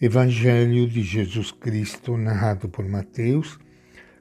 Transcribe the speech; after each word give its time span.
Evangelho 0.00 0.86
de 0.86 1.02
Jesus 1.02 1.50
Cristo, 1.50 2.16
narrado 2.16 2.68
por 2.68 2.88
Mateus, 2.88 3.58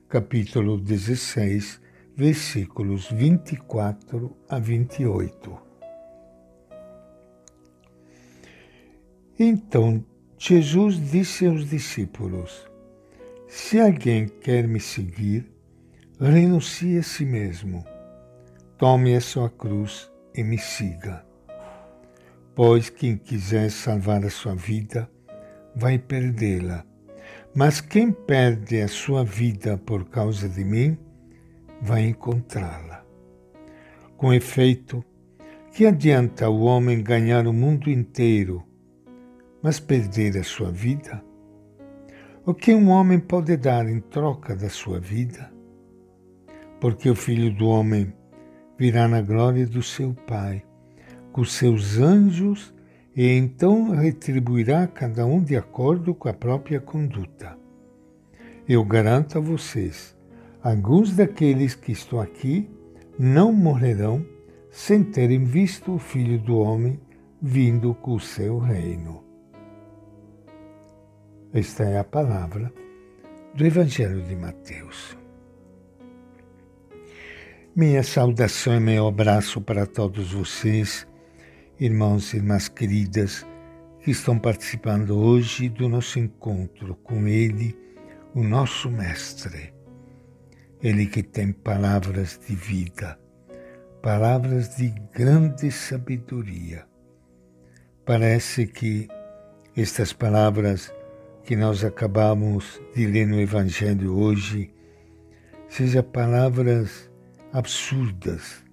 capítulo 0.10 0.76
16, 0.80 1.80
versículos 2.16 3.12
24 3.12 4.36
a 4.50 4.58
28. 4.58 5.56
Então 9.38 10.04
Jesus 10.36 11.12
disse 11.12 11.46
aos 11.46 11.70
discípulos: 11.70 12.68
Se 13.48 13.80
alguém 13.80 14.28
quer 14.28 14.68
me 14.68 14.80
seguir, 14.80 15.48
renuncie 16.20 16.98
a 16.98 17.04
si 17.04 17.24
mesmo, 17.24 17.86
tome 18.80 19.16
a 19.16 19.22
sua 19.22 19.48
cruz 19.48 20.12
e 20.34 20.44
me 20.44 20.58
siga. 20.58 21.24
Pois 22.56 22.90
quem 22.90 23.16
quiser 23.16 23.70
salvar 23.70 24.26
a 24.26 24.32
sua 24.32 24.56
vida, 24.56 25.08
vai 25.78 26.00
perdê-la. 26.00 26.84
Mas 27.56 27.80
quem 27.80 28.12
perde 28.12 28.82
a 28.82 28.88
sua 28.88 29.24
vida 29.24 29.78
por 29.78 30.06
causa 30.10 30.50
de 30.50 30.64
mim, 30.64 30.98
vai 31.82 32.06
encontrá-la. 32.06 33.06
Com 34.18 34.34
efeito, 34.34 35.04
que 35.72 35.86
adianta 35.86 36.50
o 36.50 36.62
homem 36.62 37.04
ganhar 37.04 37.46
o 37.46 37.54
mundo 37.54 37.90
inteiro, 37.90 38.64
mas 39.62 39.80
perder 39.80 40.38
a 40.38 40.44
sua 40.44 40.72
vida? 40.72 41.24
O 42.46 42.54
que 42.54 42.74
um 42.74 42.90
homem 42.90 43.20
pode 43.20 43.56
dar 43.58 43.88
em 43.88 44.00
troca 44.00 44.56
da 44.56 44.70
sua 44.70 45.00
vida? 45.00 45.52
Porque 46.80 47.10
o 47.10 47.16
Filho 47.16 47.54
do 47.54 47.68
Homem 47.68 48.14
virá 48.78 49.08
na 49.08 49.22
glória 49.22 49.68
do 49.68 49.84
seu 49.84 50.14
Pai, 50.26 50.64
com 51.32 51.44
seus 51.44 51.98
anjos 51.98 52.74
e 53.18 53.28
então 53.32 53.90
retribuirá 53.90 54.86
cada 54.86 55.26
um 55.26 55.44
de 55.44 55.58
acordo 55.58 56.14
com 56.14 56.30
a 56.30 56.34
própria 56.34 56.80
conduta. 56.80 57.58
Eu 58.70 58.86
garanto 58.86 59.40
a 59.40 59.42
vocês, 59.42 60.16
alguns 60.62 61.16
daqueles 61.16 61.74
que 61.74 61.92
estão 61.92 62.22
aqui 62.22 62.70
não 63.18 63.52
morrerão 63.52 64.24
sem 64.70 65.04
terem 65.04 65.44
visto 65.44 65.96
o 65.96 65.98
Filho 65.98 66.38
do 66.38 66.60
Homem 66.60 67.00
vindo 67.42 67.96
com 67.96 68.14
o 68.14 68.20
seu 68.20 68.60
reino. 68.60 69.24
Esta 71.52 71.86
é 71.86 71.98
a 71.98 72.04
palavra 72.04 72.72
do 73.56 73.66
Evangelho 73.66 74.22
de 74.22 74.36
Mateus. 74.36 75.18
Minha 77.76 78.04
saudação 78.04 78.76
e 78.76 78.80
meu 78.80 79.08
abraço 79.08 79.60
para 79.60 79.88
todos 79.88 80.34
vocês 80.34 81.08
irmãos 81.80 82.34
e 82.34 82.38
irmãs 82.38 82.68
queridas 82.68 83.46
que 84.02 84.10
estão 84.10 84.40
participando 84.40 85.16
hoje 85.18 85.70
do 85.70 85.88
nosso 85.88 86.18
encontro 86.18 86.96
com 86.96 87.28
Ele, 87.28 87.78
o 88.34 88.42
nosso 88.42 88.90
Mestre. 88.90 89.74
Ele 90.82 91.06
que 91.06 91.22
tem 91.22 91.52
palavras 91.52 92.40
de 92.48 92.56
vida, 92.56 93.20
palavras 94.02 94.76
de 94.76 94.90
grande 95.14 95.72
sabedoria. 95.72 96.86
Parece 98.06 98.66
que 98.66 99.08
estas 99.76 100.14
palavras 100.14 100.92
que 101.44 101.56
nós 101.56 101.84
acabamos 101.84 102.82
de 102.96 103.06
ler 103.06 103.28
no 103.28 103.40
Evangelho 103.40 104.18
hoje 104.18 104.74
sejam 105.70 106.04
palavras 106.04 107.12
absurdas, 107.54 108.64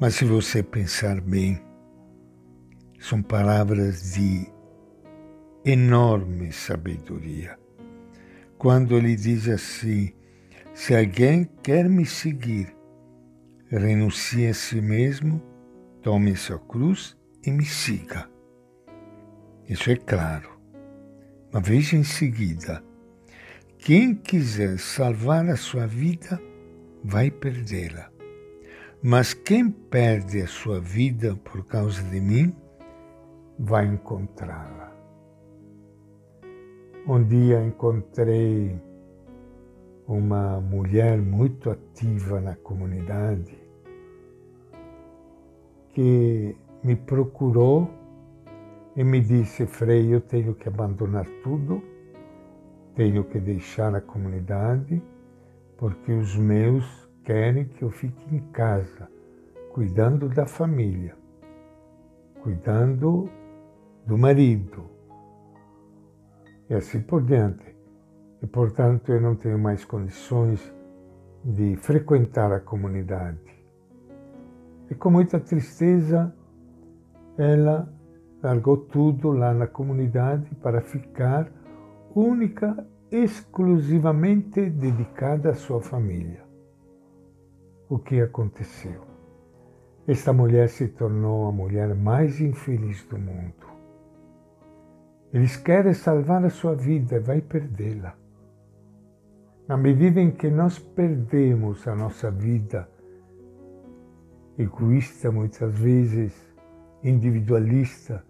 mas 0.00 0.14
se 0.14 0.24
você 0.24 0.62
pensar 0.62 1.20
bem, 1.20 1.60
são 3.00 3.22
palavras 3.22 4.12
de 4.12 4.46
enorme 5.64 6.52
sabedoria. 6.52 7.58
Quando 8.58 8.96
ele 8.96 9.16
diz 9.16 9.48
assim: 9.48 10.12
se 10.74 10.94
alguém 10.94 11.48
quer 11.62 11.88
me 11.88 12.04
seguir, 12.04 12.76
renuncie 13.70 14.48
a 14.48 14.54
si 14.54 14.80
mesmo, 14.82 15.42
tome 16.02 16.36
sua 16.36 16.58
cruz 16.58 17.16
e 17.44 17.50
me 17.50 17.64
siga. 17.64 18.28
Isso 19.66 19.90
é 19.90 19.96
claro. 19.96 20.60
Mas 21.50 21.66
veja 21.66 21.96
em 21.96 22.04
seguida: 22.04 22.84
quem 23.78 24.14
quiser 24.14 24.78
salvar 24.78 25.48
a 25.48 25.56
sua 25.56 25.86
vida, 25.86 26.38
vai 27.02 27.30
perdê-la. 27.30 28.10
Mas 29.02 29.32
quem 29.32 29.70
perde 29.70 30.42
a 30.42 30.46
sua 30.46 30.78
vida 30.78 31.34
por 31.36 31.64
causa 31.64 32.02
de 32.02 32.20
mim, 32.20 32.54
vai 33.62 33.86
encontrá-la. 33.86 34.90
Um 37.06 37.22
dia 37.22 37.62
encontrei 37.62 38.80
uma 40.08 40.60
mulher 40.60 41.20
muito 41.20 41.70
ativa 41.70 42.40
na 42.40 42.56
comunidade 42.56 43.58
que 45.92 46.56
me 46.82 46.96
procurou 46.96 47.90
e 48.96 49.04
me 49.04 49.20
disse: 49.20 49.66
Frei, 49.66 50.12
eu 50.14 50.22
tenho 50.22 50.54
que 50.54 50.66
abandonar 50.66 51.26
tudo, 51.42 51.82
tenho 52.94 53.24
que 53.24 53.38
deixar 53.38 53.94
a 53.94 54.00
comunidade, 54.00 55.02
porque 55.76 56.12
os 56.12 56.34
meus 56.34 57.08
querem 57.24 57.66
que 57.66 57.82
eu 57.82 57.90
fique 57.90 58.34
em 58.34 58.40
casa, 58.52 59.06
cuidando 59.74 60.28
da 60.30 60.46
família, 60.46 61.14
cuidando 62.42 63.28
do 64.10 64.18
marido, 64.18 64.90
e 66.68 66.74
assim 66.74 67.00
por 67.00 67.22
diante. 67.22 67.64
E, 68.42 68.46
portanto, 68.46 69.12
eu 69.12 69.20
não 69.20 69.36
tenho 69.36 69.56
mais 69.56 69.84
condições 69.84 70.60
de 71.44 71.76
frequentar 71.76 72.50
a 72.50 72.58
comunidade. 72.58 73.38
E 74.90 74.96
com 74.96 75.12
muita 75.12 75.38
tristeza, 75.38 76.34
ela 77.38 77.88
largou 78.42 78.78
tudo 78.78 79.30
lá 79.30 79.54
na 79.54 79.68
comunidade 79.68 80.56
para 80.56 80.80
ficar 80.80 81.48
única, 82.12 82.84
exclusivamente 83.12 84.70
dedicada 84.70 85.50
à 85.50 85.54
sua 85.54 85.80
família. 85.80 86.42
O 87.88 87.96
que 87.96 88.20
aconteceu? 88.20 89.02
Esta 90.04 90.32
mulher 90.32 90.68
se 90.68 90.88
tornou 90.88 91.46
a 91.46 91.52
mulher 91.52 91.94
mais 91.94 92.40
infeliz 92.40 93.04
do 93.04 93.16
mundo. 93.16 93.69
Eles 95.32 95.56
querem 95.56 95.94
salvar 95.94 96.44
a 96.44 96.50
sua 96.50 96.74
vida 96.74 97.16
e 97.16 97.20
vai 97.20 97.40
perdê-la. 97.40 98.16
Na 99.68 99.76
medida 99.76 100.20
em 100.20 100.32
que 100.32 100.50
nós 100.50 100.78
perdemos 100.78 101.86
a 101.86 101.94
nossa 101.94 102.32
vida, 102.32 102.88
egoísta 104.58 105.30
muitas 105.30 105.72
vezes, 105.78 106.34
individualista, 107.04 108.24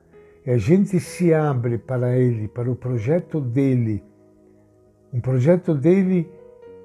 e 0.45 0.51
a 0.51 0.59
gente 0.59 1.01
se 1.01 1.33
abre 1.33 1.79
para 1.79 2.19
ele, 2.19 2.47
para 2.49 2.71
o 2.71 2.77
projeto 2.77 3.41
dele, 3.41 4.05
um 5.11 5.21
projeto 5.21 5.75
dele 5.75 6.31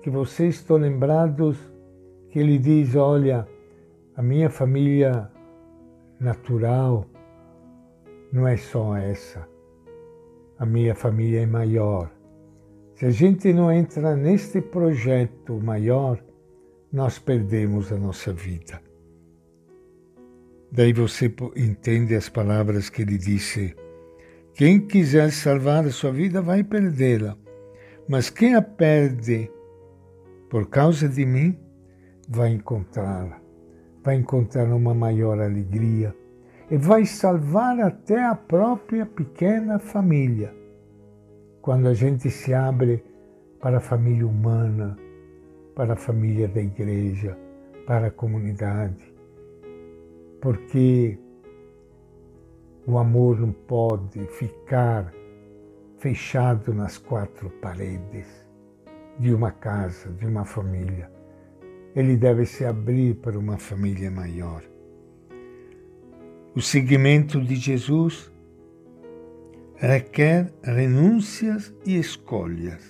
que 0.01 0.09
vocês 0.09 0.55
estão 0.55 0.77
lembrados 0.77 1.57
que 2.29 2.39
ele 2.39 2.57
diz: 2.57 2.95
olha, 2.95 3.45
a 4.15 4.21
minha 4.21 4.49
família 4.49 5.29
natural 6.19 7.05
não 8.31 8.47
é 8.47 8.55
só 8.55 8.95
essa 8.95 9.54
a 10.57 10.65
minha 10.65 10.95
família 10.95 11.41
é 11.41 11.45
maior. 11.45 12.11
Se 12.95 13.05
a 13.05 13.11
gente 13.11 13.51
não 13.51 13.71
entra 13.71 14.15
neste 14.15 14.61
projeto 14.61 15.59
maior, 15.61 16.23
nós 16.91 17.19
perdemos 17.19 17.91
a 17.91 17.97
nossa 17.97 18.31
vida. 18.31 18.81
Daí 20.71 20.93
você 20.93 21.33
entende 21.55 22.15
as 22.15 22.29
palavras 22.29 22.89
que 22.89 23.01
ele 23.01 23.17
disse: 23.17 23.75
Quem 24.53 24.79
quiser 24.79 25.31
salvar 25.31 25.85
a 25.85 25.91
sua 25.91 26.11
vida 26.11 26.41
vai 26.41 26.63
perdê-la, 26.63 27.37
mas 28.07 28.29
quem 28.29 28.55
a 28.55 28.61
perde 28.61 29.51
por 30.49 30.69
causa 30.69 31.09
de 31.09 31.25
mim 31.25 31.57
vai 32.29 32.51
encontrá-la, 32.51 33.41
vai 34.03 34.15
encontrar 34.15 34.73
uma 34.73 34.93
maior 34.93 35.39
alegria 35.39 36.15
e 36.69 36.77
vai 36.77 37.05
salvar 37.05 37.79
até 37.79 38.23
a 38.23 38.35
própria 38.35 39.05
pequena 39.05 39.79
família. 39.79 40.53
Quando 41.61 41.87
a 41.87 41.93
gente 41.93 42.29
se 42.29 42.53
abre 42.53 43.03
para 43.59 43.77
a 43.77 43.81
família 43.81 44.27
humana, 44.27 44.97
para 45.75 45.93
a 45.93 45.97
família 45.97 46.47
da 46.47 46.61
igreja, 46.61 47.37
para 47.85 48.07
a 48.07 48.11
comunidade. 48.11 49.13
Porque 50.41 51.17
o 52.87 52.97
amor 52.97 53.39
não 53.39 53.51
pode 53.51 54.25
ficar 54.27 55.11
fechado 55.97 56.73
nas 56.73 56.97
quatro 56.97 57.49
paredes 57.61 58.27
de 59.19 59.33
uma 59.33 59.51
casa, 59.51 60.09
de 60.11 60.25
uma 60.25 60.45
família. 60.45 61.11
Ele 61.95 62.15
deve 62.17 62.45
se 62.45 62.65
abrir 62.65 63.15
para 63.15 63.39
uma 63.39 63.57
família 63.57 64.11
maior. 64.11 64.61
O 66.55 66.61
seguimento 66.61 67.41
de 67.41 67.57
Jesus 67.57 68.31
requer 69.75 70.53
renúncias 70.63 71.73
e 71.85 71.97
escolhas. 71.97 72.81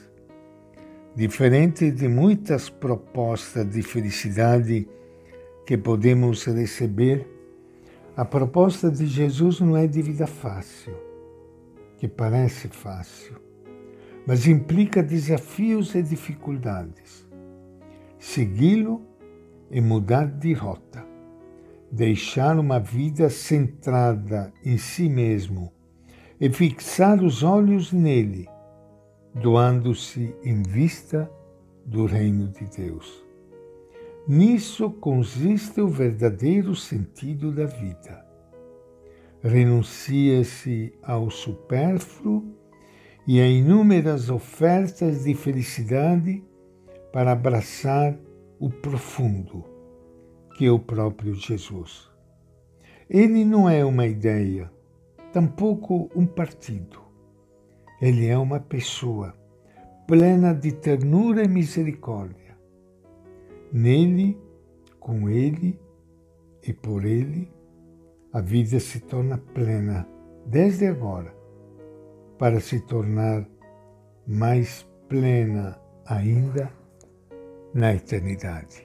Diferente 1.16 1.90
de 1.90 2.08
muitas 2.08 2.70
propostas 2.70 3.68
de 3.68 3.82
felicidade 3.82 4.88
que 5.66 5.80
podemos 5.80 6.46
receber, 6.46 7.28
a 8.16 8.24
proposta 8.24 8.92
de 8.92 9.08
Jesus 9.08 9.60
não 9.60 9.76
é 9.76 9.88
de 9.88 10.00
vida 10.00 10.28
fácil, 10.28 10.94
que 11.98 12.08
parece 12.08 12.68
fácil, 12.68 13.38
mas 14.28 14.46
implica 14.46 15.02
desafios 15.02 15.96
e 15.96 16.04
dificuldades. 16.04 17.28
Segui-lo 18.20 19.02
e 19.72 19.82
mudar 19.82 20.28
de 20.28 20.54
rota, 20.54 21.15
deixar 21.92 22.60
uma 22.60 22.80
vida 22.80 23.30
centrada 23.30 24.54
em 24.64 24.78
si 24.78 25.08
mesmo 25.08 25.72
e 26.40 26.50
fixar 26.50 27.24
os 27.24 27.44
olhos 27.44 27.92
nele 27.92 28.48
doando-se 29.36 30.34
em 30.44 30.64
vista 30.64 31.30
do 31.86 32.06
reino 32.06 32.48
de 32.48 32.66
Deus. 32.66 33.24
Nisso 34.28 34.90
consiste 34.90 35.82
o 35.82 35.88
verdadeiro 35.88 36.74
sentido 36.74 37.52
da 37.52 37.66
vida. 37.66 38.26
Renuncia-se 39.44 40.94
ao 41.04 41.30
supérfluo 41.30 42.56
e 43.28 43.42
a 43.42 43.48
inúmeras 43.48 44.30
ofertas 44.30 45.26
de 45.26 45.36
felicidade 45.36 46.44
para 47.12 47.34
abraçar 47.34 48.18
o 48.58 48.70
profundo, 48.70 49.64
que 50.56 50.70
o 50.70 50.80
próprio 50.80 51.36
Jesus. 51.36 52.10
Ele 53.10 53.44
não 53.44 53.70
é 53.70 53.84
uma 53.84 54.08
ideia, 54.08 54.72
tampouco 55.32 56.10
um 56.16 56.26
partido. 56.26 57.02
Ele 58.02 58.26
é 58.28 58.38
uma 58.38 58.60
pessoa 58.60 59.36
plena 60.08 60.54
de 60.54 60.72
ternura 60.72 61.44
e 61.44 61.48
misericórdia. 61.48 62.58
Nele, 63.72 64.40
com 65.00 65.30
ele 65.30 65.78
e 66.64 66.72
por 66.72 67.04
ele, 67.04 67.52
a 68.32 68.40
vida 68.40 68.80
se 68.80 69.02
torna 69.02 69.38
plena 69.38 70.08
desde 70.46 70.88
agora, 70.88 71.36
para 72.38 72.60
se 72.62 72.80
tornar 72.80 73.46
mais 74.26 74.88
plena 75.10 75.80
ainda 76.06 76.72
na 77.74 77.94
eternidade. 77.94 78.85